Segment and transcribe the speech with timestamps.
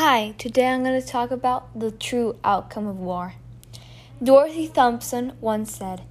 [0.00, 3.34] Hi, today I'm going to talk about the true outcome of war.
[4.22, 6.02] Dorothy Thompson once said,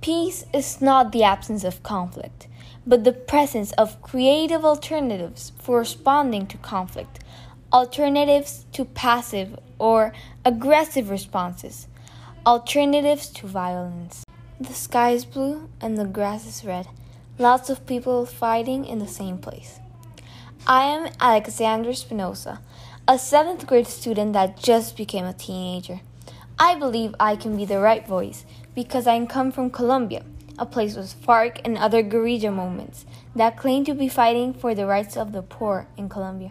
[0.00, 2.48] Peace is not the absence of conflict,
[2.86, 7.18] but the presence of creative alternatives for responding to conflict,
[7.74, 11.88] alternatives to passive or aggressive responses,
[12.46, 14.24] alternatives to violence.
[14.58, 16.88] The sky is blue and the grass is red,
[17.38, 19.78] lots of people fighting in the same place.
[20.66, 22.60] I am Alexandra Espinosa,
[23.08, 26.00] a seventh grade student that just became a teenager.
[26.58, 28.44] I believe I can be the right voice
[28.74, 30.24] because I come from Colombia,
[30.58, 34.86] a place with FARC and other guerrilla movements that claim to be fighting for the
[34.86, 36.50] rights of the poor in Colombia.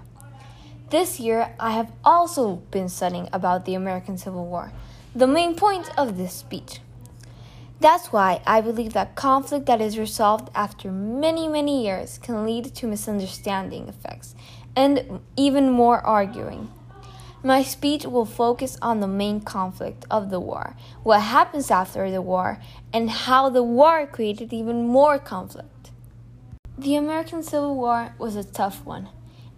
[0.92, 4.72] This year, I have also been studying about the American Civil War,
[5.14, 6.80] the main point of this speech.
[7.80, 12.74] That's why I believe that conflict that is resolved after many, many years can lead
[12.76, 14.34] to misunderstanding effects
[14.76, 16.72] and even more arguing.
[17.44, 22.22] My speech will focus on the main conflict of the war, what happens after the
[22.22, 22.60] war,
[22.92, 25.92] and how the war created even more conflict.
[26.78, 29.10] The American Civil War was a tough one.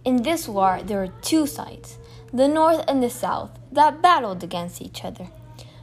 [0.04, 1.98] In this war, there were two sides,
[2.32, 5.28] the North and the South, that battled against each other.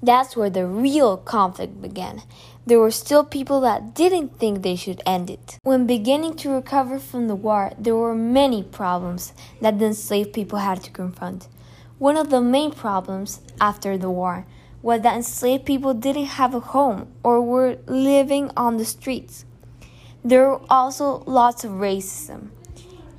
[0.02, 2.24] That's where the real conflict began.
[2.64, 5.58] There were still people that didn't think they should end it.
[5.64, 10.60] When beginning to recover from the war, there were many problems that the enslaved people
[10.60, 11.48] had to confront.
[11.98, 14.46] One of the main problems after the war
[14.84, 19.44] was that enslaved people didn't have a home or were living on the streets.
[20.24, 22.50] There were also lots of racism.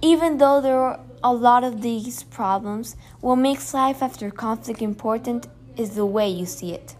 [0.00, 5.48] Even though there were a lot of these problems, what makes life after conflict important
[5.76, 6.94] is the way you see it.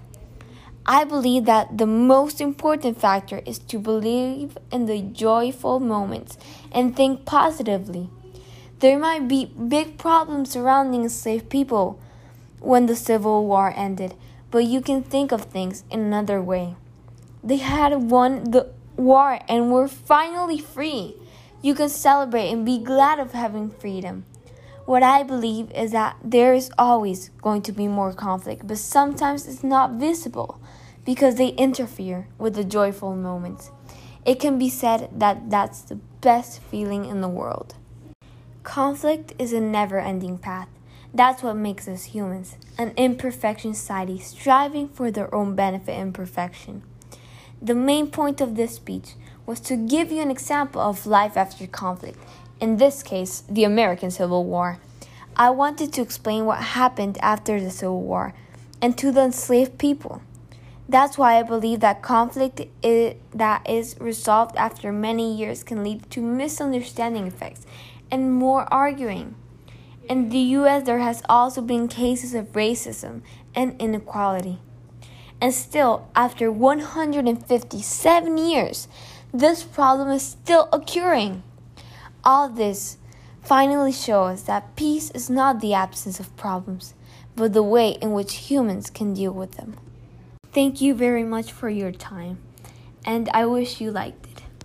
[0.84, 6.37] I believe that the most important factor is to believe in the joyful moments
[6.72, 8.10] and think positively.
[8.81, 12.00] There might be big problems surrounding enslaved people
[12.59, 14.15] when the Civil War ended,
[14.50, 16.75] but you can think of things in another way.
[17.44, 21.14] They had won the war and were finally free.
[21.62, 24.25] You can celebrate and be glad of having freedom.
[24.84, 29.47] What I believe is that there is always going to be more conflict, but sometimes
[29.47, 30.60] it's not visible
[31.04, 33.70] because they interfere with the joyful moments.
[34.26, 37.76] It can be said that that's the best feeling in the world.
[38.65, 40.69] Conflict is a never ending path.
[41.14, 46.82] That's what makes us humans, an imperfection society striving for their own benefit and perfection.
[47.60, 49.14] The main point of this speech
[49.47, 52.19] was to give you an example of life after conflict
[52.62, 54.79] in this case, the American Civil War.
[55.37, 58.35] I wanted to explain what happened after the Civil War
[58.81, 60.23] and to the enslaved people.
[60.88, 66.09] That's why I believe that conflict is, that is resolved after many years can lead
[66.12, 67.67] to misunderstanding effects
[68.12, 69.35] and more arguing.
[70.09, 73.23] In the US, there has also been cases of racism
[73.56, 74.61] and inequality.
[75.41, 78.87] And still, after 157 years,
[79.35, 81.43] this problem is still occurring.
[82.24, 82.98] All this
[83.42, 86.94] finally shows that peace is not the absence of problems,
[87.34, 89.76] but the way in which humans can deal with them.
[90.52, 92.38] Thank you very much for your time,
[93.04, 94.42] and I wish you liked it.